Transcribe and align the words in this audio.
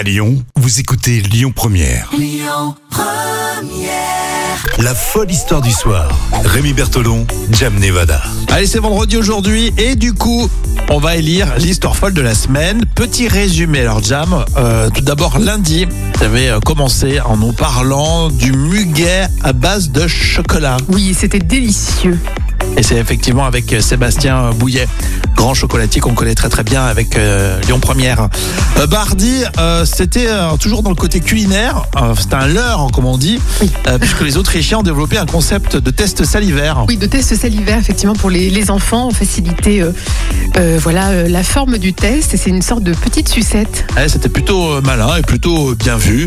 À 0.00 0.02
Lyon, 0.02 0.42
vous 0.56 0.80
écoutez 0.80 1.20
Lyon 1.20 1.52
Première. 1.54 2.10
La 4.78 4.94
folle 4.94 5.30
histoire 5.30 5.60
du 5.60 5.72
soir. 5.72 6.08
Rémi 6.42 6.72
Bertolon, 6.72 7.26
Jam 7.50 7.78
Nevada. 7.78 8.22
Allez, 8.48 8.64
c'est 8.64 8.78
vendredi 8.78 9.18
aujourd'hui 9.18 9.74
et 9.76 9.96
du 9.96 10.14
coup, 10.14 10.48
on 10.88 11.00
va 11.00 11.16
élire 11.16 11.54
l'histoire 11.58 11.96
folle 11.96 12.14
de 12.14 12.22
la 12.22 12.34
semaine. 12.34 12.86
Petit 12.94 13.28
résumé, 13.28 13.80
alors 13.80 14.02
Jam, 14.02 14.46
euh, 14.56 14.88
tout 14.88 15.02
d'abord 15.02 15.38
lundi, 15.38 15.86
tu 16.16 16.24
avais 16.24 16.48
euh, 16.48 16.60
commencé 16.60 17.20
en 17.20 17.36
nous 17.36 17.52
parlant 17.52 18.30
du 18.30 18.52
muguet 18.52 19.26
à 19.42 19.52
base 19.52 19.90
de 19.90 20.08
chocolat. 20.08 20.78
Oui, 20.88 21.14
c'était 21.14 21.40
délicieux. 21.40 22.18
Et 22.76 22.82
c'est 22.82 22.96
effectivement 22.96 23.44
avec 23.44 23.72
euh, 23.72 23.80
Sébastien 23.80 24.50
Bouillet, 24.52 24.86
grand 25.36 25.54
chocolatier 25.54 26.00
qu'on 26.00 26.14
connaît 26.14 26.34
très 26.34 26.48
très 26.48 26.62
bien 26.62 26.84
avec 26.84 27.16
euh, 27.16 27.60
Lyon 27.62 27.80
Première. 27.80 28.28
Euh, 28.80 28.86
Bardi, 28.86 29.42
euh, 29.58 29.84
c'était 29.84 30.26
euh, 30.28 30.56
toujours 30.58 30.82
dans 30.82 30.88
le 30.88 30.96
côté 30.96 31.20
culinaire, 31.20 31.82
c'était 32.18 32.36
un 32.36 32.46
leurre 32.46 32.88
comme 32.94 33.04
on 33.04 33.18
dit, 33.18 33.38
Oui. 33.60 33.70
puisque 34.00 34.22
les 34.22 34.38
Autrichiens 34.38 34.78
ont 34.78 34.82
développé 34.82 35.18
un 35.18 35.26
concept 35.26 35.76
de 35.76 35.90
test 35.90 36.24
salivaire. 36.24 36.84
Oui, 36.88 36.96
de 36.96 37.06
tests 37.06 37.34
salivaires, 37.36 37.78
effectivement, 37.78 38.14
pour 38.14 38.30
les, 38.30 38.48
les 38.48 38.70
enfants, 38.70 39.10
faciliter 39.10 39.82
euh, 39.82 39.92
euh, 40.56 40.78
voilà, 40.82 41.28
la 41.28 41.42
forme 41.42 41.76
du 41.76 41.92
test. 41.92 42.32
Et 42.32 42.36
c'est 42.38 42.48
une 42.48 42.62
sorte 42.62 42.82
de 42.82 42.94
petite 42.94 43.28
sucette. 43.28 43.84
Ouais, 43.96 44.08
c'était 44.08 44.30
plutôt 44.30 44.80
malin 44.80 45.16
et 45.16 45.22
plutôt 45.22 45.74
bien 45.74 45.96
vu. 45.96 46.26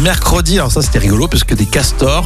Mercredi, 0.00 0.58
alors 0.58 0.72
ça 0.72 0.80
c'était 0.80 0.98
rigolo 0.98 1.28
parce 1.28 1.44
que 1.44 1.54
des 1.54 1.66
castors, 1.66 2.24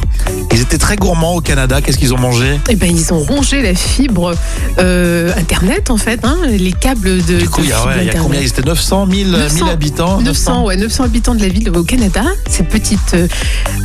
ils 0.53 0.61
étaient 0.61 0.77
très 0.77 0.95
gourmands 0.95 1.35
au 1.35 1.41
Canada. 1.41 1.81
Qu'est-ce 1.81 1.97
qu'ils 1.97 2.13
ont 2.13 2.17
mangé? 2.19 2.57
Eh 2.69 2.75
ben, 2.75 2.89
ils 2.89 3.13
ont 3.13 3.19
rongé 3.19 3.61
la 3.61 3.75
fibre 3.75 4.33
Internet, 4.77 5.89
en 5.89 5.97
fait, 5.97 6.21
hein, 6.23 6.37
les 6.47 6.71
câbles 6.71 7.23
de. 7.25 7.39
Du 7.39 7.49
coup, 7.49 7.61
il 7.63 7.69
y 7.69 7.73
a, 7.73 7.85
ouais, 7.85 7.93
il 8.01 8.07
y 8.07 8.09
a 8.09 8.13
combien? 8.13 8.39
Ils 8.39 8.47
étaient 8.47 8.61
900 8.61 9.07
000, 9.11 9.29
900, 9.31 9.56
1000 9.63 9.71
habitants 9.71 10.21
900, 10.21 10.65
ouais, 10.65 10.77
900 10.77 11.03
habitants 11.03 11.35
de 11.35 11.41
la 11.41 11.47
ville 11.49 11.69
au 11.69 11.83
Canada, 11.83 12.23
cette 12.49 12.69
petite 12.69 13.13
euh, 13.13 13.27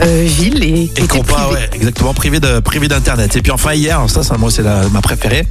euh, 0.00 0.24
ville 0.26 0.62
et 0.62 0.88
qui 0.88 1.02
Et 1.02 1.09
qu'on 1.09 1.23
pas, 1.23 1.34
privée. 1.46 1.52
ouais, 1.60 1.70
exactement, 1.74 2.14
privé 2.14 2.40
de 2.40 2.60
privé 2.60 2.88
d'internet. 2.88 3.37
Et 3.37 3.42
puis 3.42 3.52
enfin 3.52 3.74
hier, 3.74 4.01
ça, 4.09 4.23
ça 4.23 4.37
moi 4.38 4.51
c'est 4.51 4.62
ma 4.62 5.01
préférée. 5.01 5.46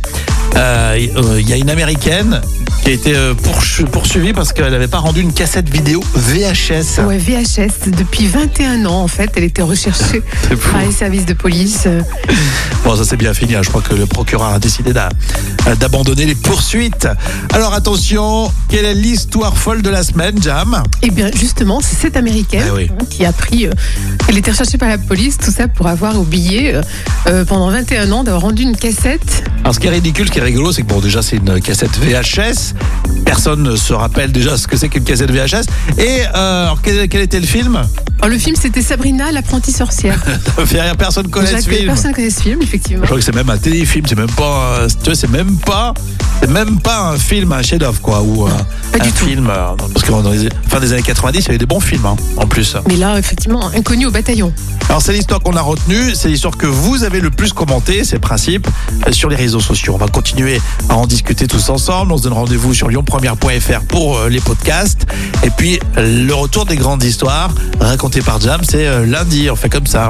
euh, 0.56 0.98
Il 1.40 1.50
y 1.50 1.54
a 1.54 1.58
une 1.58 1.70
américaine 1.70 2.42
qui 2.84 2.90
a 2.90 2.94
été 2.94 3.16
euh, 3.16 3.34
poursuivie 3.92 4.34
parce 4.34 4.54
qu'elle 4.54 4.72
n'avait 4.72 4.88
pas 4.88 4.98
rendu 5.00 5.22
une 5.22 5.34
cassette 5.34 5.70
vidéo 5.70 6.02
VHS. 6.16 7.04
Ouais, 7.06 7.18
VHS, 7.18 7.90
depuis 7.96 8.28
21 8.28 8.86
ans 8.86 9.02
en 9.04 9.08
fait, 9.08 9.30
elle 9.36 9.44
était 9.44 9.62
recherchée 9.62 10.22
par 10.72 10.82
les 10.82 10.92
services 10.92 11.26
de 11.26 11.34
police. 11.34 11.84
euh, 11.86 12.02
Bon, 12.84 12.96
ça 12.96 13.04
c'est 13.06 13.18
bien 13.18 13.34
fini. 13.34 13.56
hein. 13.56 13.62
Je 13.62 13.70
crois 13.70 13.82
que 13.82 13.94
le 13.94 14.08
procureur 14.08 14.48
a 14.54 14.60
décidé 14.60 14.94
d'a- 14.94 15.10
d'abandonner 15.80 16.26
les 16.26 16.34
poursuites. 16.36 17.08
Alors 17.54 17.74
attention, 17.74 18.52
quelle 18.70 18.86
est 18.86 18.96
l'histoire 18.96 19.56
folle 19.58 19.84
de 19.84 19.90
la 19.90 20.04
semaine, 20.04 20.42
Jam? 20.42 20.82
Et 21.04 21.12
bien 21.12 21.30
justement, 21.36 21.80
c'est 21.82 21.96
cette 21.96 22.18
américaine 22.18 22.64
Ah 22.68 22.74
oui. 22.74 22.90
hein, 22.92 23.06
qui 23.10 23.26
a 23.26 23.32
pris, 23.32 23.68
euh, 23.68 23.72
elle 24.28 24.38
était 24.38 24.52
recherchée 24.52 24.78
par 24.80 24.90
la 24.90 24.98
police, 24.98 25.38
tout 25.38 25.52
ça 25.52 25.68
pour 25.68 25.86
avoir 25.88 26.20
oublié 26.20 26.74
euh, 26.76 26.82
euh, 27.28 27.46
pendant 27.46 27.70
21 27.70 28.12
ans 28.12 28.24
d'avoir 28.24 28.44
rendu 28.44 28.64
une 28.64 28.76
cassette. 28.76 29.44
Alors 29.62 29.76
ce 29.76 29.80
qui 29.80 29.88
est 29.88 29.92
ridicule, 29.92 30.28
ce 30.28 30.32
qui 30.32 30.40
est 30.40 30.44
rigolo, 30.44 30.72
c'est 30.72 30.82
que 30.82 30.88
bon 30.88 31.00
déjà 31.00 31.22
c'est 31.22 31.38
une 31.38 31.62
cassette 31.62 31.98
VHS. 31.98 32.74
Personne 33.26 33.64
ne 33.64 33.76
se 33.76 33.94
rappelle 33.94 34.32
déjà 34.32 34.58
ce 34.58 34.68
que 34.68 34.76
c'est 34.76 34.90
qu'une 34.90 35.04
cassette 35.04 35.32
VHS. 35.32 35.66
Et 35.98 36.22
euh, 36.36 36.64
alors, 36.66 36.82
quel, 36.82 37.08
quel 37.08 37.22
était 37.22 37.40
le 37.40 37.46
film? 37.46 37.76
Alors, 38.22 38.34
le 38.34 38.40
film 38.40 38.56
c'était 38.56 38.82
Sabrina, 38.82 39.32
l'apprentie 39.32 39.72
sorcière. 39.72 40.20
Personne 40.98 41.30
connaît 41.30 41.62
ce 41.62 41.70
film. 41.70 41.86
Personne 41.86 42.12
ne 42.12 42.16
connaît 42.16 42.30
ce 42.30 42.42
film, 42.42 42.62
effectivement. 42.62 43.04
Je 43.04 43.08
crois 43.08 43.18
que 43.18 43.24
c'est 43.24 43.36
même 43.36 43.50
un 43.50 43.58
téléfilm, 43.58 44.06
c'est 44.08 44.18
même 44.18 44.32
pas, 44.32 44.88
tu 44.88 45.06
vois, 45.06 45.16
c'est 45.16 45.30
même 45.30 45.58
pas, 45.58 45.94
c'est 46.42 46.50
même 46.50 46.80
pas 46.80 47.00
un 47.12 47.18
film, 47.18 47.52
un 47.52 47.62
chef-d'œuvre 47.62 48.02
quoi, 48.02 48.22
ou 48.22 48.46
euh, 48.48 48.50
Pas 48.92 49.00
un 49.00 49.08
du 49.08 49.12
film. 49.12 49.48
euh, 49.50 49.76
parce 49.94 50.06
que 50.06 50.12
dans 50.12 50.30
les 50.32 50.50
fin 50.68 50.80
des 50.80 50.92
années 50.94 51.02
90, 51.04 51.40
il 51.40 51.46
y 51.46 51.50
avait 51.50 51.58
des 51.58 51.66
bons 51.66 51.80
films 51.80 52.06
hein, 52.06 52.16
en 52.38 52.48
plus. 52.48 52.76
Mais 52.88 52.96
là, 52.96 53.18
effectivement, 53.18 53.70
inconnu 53.76 54.08
au 54.08 54.12
bataillon. 54.12 54.52
Alors 54.90 55.02
c'est 55.02 55.14
l'histoire 55.14 55.40
qu'on 55.40 55.56
a 55.56 55.62
retenue, 55.62 56.14
c'est 56.16 56.28
l'histoire 56.28 56.58
que 56.58 56.68
vous 56.68 57.04
avez 57.04 57.22
le 57.22 57.30
plus 57.30 57.54
commenté, 57.54 58.04
c'est 58.04 58.16
le 58.16 58.22
principe, 58.22 58.68
euh, 59.08 59.12
sur 59.12 59.30
les 59.30 59.36
réseaux 59.36 59.60
sociaux. 59.62 59.94
On 59.94 59.98
va 59.98 60.08
continuer 60.08 60.60
à 60.90 60.96
en 60.98 61.06
discuter 61.08 61.48
tous 61.48 61.70
ensemble. 61.70 62.12
On 62.12 62.18
se 62.18 62.24
donne 62.24 62.34
rendez-vous 62.34 62.74
sur 62.74 62.90
lyonpremière.fr 62.90 63.82
pour 63.88 64.18
euh, 64.18 64.30
les 64.30 64.42
podcasts. 64.42 65.06
Et 65.44 65.50
puis 65.50 65.80
le 65.96 66.34
retour 66.34 66.66
des 66.66 66.76
grandes 66.76 67.04
histoires 67.04 67.52
racontées 67.80 68.22
par 68.22 68.40
Jam, 68.42 68.62
c'est 68.68 68.88
euh, 68.88 69.06
lundi. 69.06 69.50
On 69.50 69.56
fait 69.56 69.70
comme 69.70 69.88
ça. 69.88 70.10